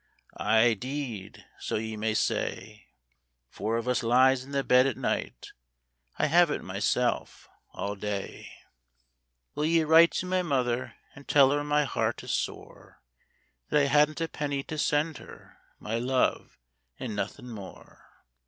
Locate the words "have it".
6.25-6.63